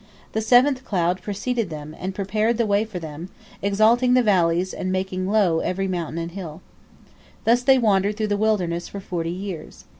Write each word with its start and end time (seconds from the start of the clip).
The 0.31 0.41
seventh 0.41 0.83
cloud 0.83 1.21
preceded 1.21 1.69
them, 1.69 1.95
and 1.99 2.15
prepared 2.15 2.57
the 2.57 2.65
way 2.65 2.85
for 2.85 2.97
them, 2.97 3.29
exalting 3.61 4.15
the 4.15 4.23
valleys 4.23 4.73
and 4.73 4.91
making 4.91 5.27
low 5.29 5.59
every 5.59 5.87
mountain 5.87 6.17
and 6.17 6.31
hill. 6.31 6.63
Thus 7.43 7.61
they 7.61 7.77
wandered 7.77 8.17
through 8.17 8.25
the 8.33 8.35
wilderness 8.35 8.87
for 8.87 8.99
forty 8.99 9.29
years. 9.29 9.85